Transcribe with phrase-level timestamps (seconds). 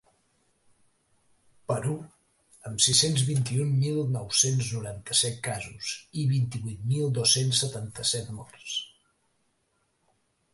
[1.71, 1.97] Perú,
[2.69, 5.91] amb sis-cents vint-i-un mil nou-cents noranta-set casos
[6.23, 8.75] i vint-i-vuit mil dos-cents setanta-set morts.